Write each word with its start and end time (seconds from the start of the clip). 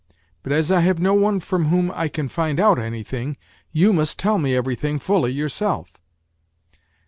But 0.41 0.51
as 0.51 0.71
I 0.71 0.79
have 0.81 0.99
no 0.99 1.13
one 1.13 1.39
from 1.39 1.65
whom 1.65 1.91
I 1.93 2.07
can 2.07 2.27
find 2.27 2.59
out 2.59 2.79
anything, 2.79 3.37
you 3.71 3.93
must 3.93 4.17
tell 4.17 4.39
me 4.39 4.55
everything 4.55 4.97
fully 4.97 5.31
your 5.31 5.47
self. 5.47 5.93